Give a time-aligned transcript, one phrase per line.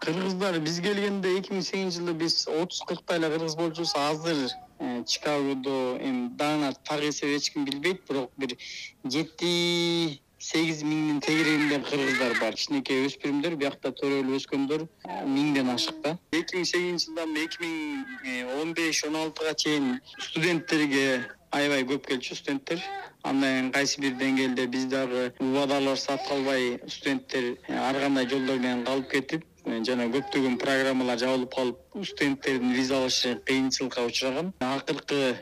[0.00, 3.94] кыргыздар биз келгенде эки миң сегизинчи жылы биз отуз кырктай эле кыргыз болчубуз.
[3.96, 8.56] Азыр э, чикагодо эми даана так эсеп эч ким билбейт бирок бир
[9.04, 12.54] жети сегиз миңдин тегерегинде кыргыздар бар.
[12.54, 14.86] Кичинекей өспүрүмдөр биякта төрөлүп өскөндөр
[15.24, 16.16] миңден ашык да.
[16.32, 21.24] Эки миң сегизинчи жылдан эки миң он беш он алтыга чейин студенттерге
[21.56, 22.82] аябай көп келчү студенттер.
[23.22, 27.56] Андан кийин кайсы бир деңгээлде биз дагы убадалар сатып калбай студенттер
[27.88, 34.04] ар кандай жолдор менен калып кетип жана көптөгөн программалар жабылып калып студенттердин виза алышы кыйынчылыкка
[34.06, 34.52] учураган.
[34.60, 35.36] Акыркы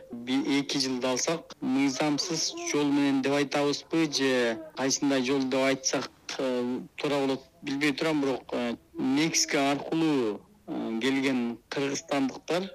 [0.59, 7.21] эки жылды алсак мыйзамсыз жол менен деп айтабызбы же кайсындай жол деп айтсак э, туура
[7.21, 12.71] болот билбей турам бирок э, мексика аркылуу э, келген кыргызстандыктар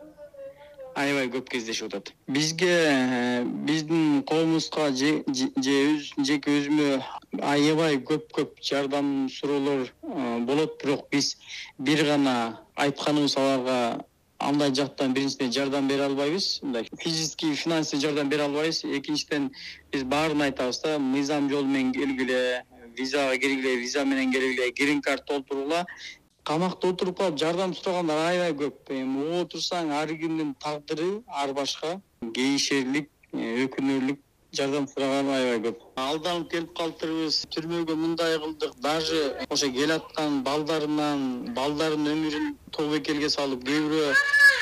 [0.99, 2.12] аябай көп кездешип атат.
[2.27, 6.90] Бизге биздин коомубузга же жеке өзүмө
[7.41, 9.88] аябай көп көп жардам суроолор
[10.48, 11.38] болот бирок биз
[11.77, 12.35] бир гана
[12.76, 14.05] айтканыбыз аларга
[14.40, 16.59] андай жактан биринчиден жардам бере албайбыз.
[16.63, 18.84] Мындай физический финансовый жардам бере албайбыз.
[18.84, 19.52] Экинчиден
[19.91, 22.63] биз баарын айтабыз да мыйзам жол менен келгиле
[22.98, 25.85] визага киргиле виза менен келгиле грин кард толтургула
[26.43, 28.90] камакта отуруп калып жардам сурагандар аябай көп.
[28.90, 31.99] Эми угуп отурсаң ар кимдин тагдыры ар башка
[32.35, 34.20] кейишерлик э, өкүнөрлүк
[34.54, 35.84] жардам сураган аябай көп.
[36.01, 38.73] Алданып келип калыптырбыз түрмөгө мындай кылдык.
[38.81, 44.12] Даже ошо келаткан балдарынан балдарынын өмүрүн тобокелге салып кээ бирөө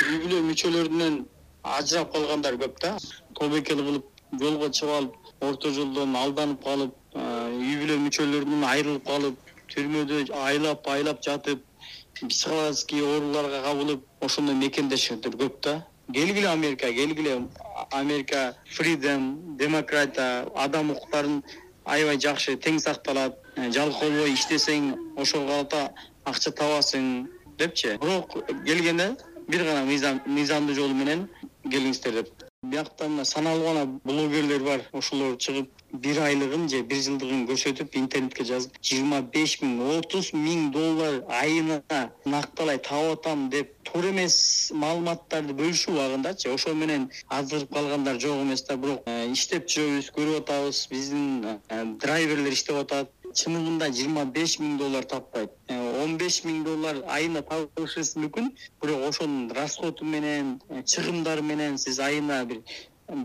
[0.09, 1.17] үй бүлө мүчөлөрүнөн
[1.77, 2.97] ажырап калгандар көп да.
[3.39, 10.25] Тобокел кылып жолго чыгып алып орто жолдон алданып калып үй бүлө мүчөлөрүнөн айрылып калып түрмөдө
[10.47, 11.63] айлап айлап жатып
[12.21, 15.75] психологический ооруларга кабылып ошондой мекендешендер көп да.
[16.13, 17.47] Келгиле америкага келгиле
[17.91, 21.43] америка фридом демократия адам укуктарын
[21.85, 25.91] аябай жакшы тең сакталат э, жалкообой иштесең ошого карата
[26.25, 27.27] акча табасың
[27.59, 27.97] депчи.
[28.01, 29.15] Бирок келгенде
[29.47, 31.27] бир гана мыйзамдуу жол менен
[31.69, 34.81] келиңиздер деп биякта мына саналуу гана блогерлер бар.
[34.93, 40.71] Ошолор чыгып бир айлыгын же бир жылдыгын көрсөтүп интернетке жазып жыйырма беш миң отуз миң
[40.75, 41.79] доллар айына
[42.25, 44.37] накталай таап атам деп туура эмес
[44.83, 47.09] маалыматтарды бөлүшүп убагындачы ошо менен
[47.39, 50.87] аздырып калгандар жок эмес да бирок э, иштеп жүрөбүз көрүп атабыз.
[50.91, 53.13] Биздин э, драйверлер иштеп атат.
[53.33, 55.56] Чынында жыйырма беш миң доллар таппайт
[56.21, 58.51] беш миң доллар айына табышыңыз мүмкүн.
[58.81, 62.61] Бирок ошонун расходу менен э, чыгымдары менен сиз айына бир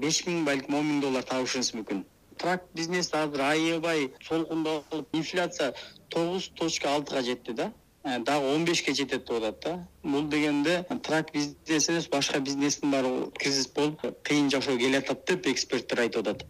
[0.05, 2.05] беш миң балким он миң доллар табышыңыз мүмкүн.
[2.39, 5.73] Трак бизнес азыр аябай солкундап калып инфляция
[6.09, 7.73] тогуз точка алтыга жетти да.
[8.05, 9.89] Э, дагы он бешке жетет деп атат да.
[10.03, 16.01] Бул дегенде трак бизнес эмес башка бизнестин баары кризис болуп кыйын жашоо келатат деп эксперттер
[16.01, 16.45] айтып атат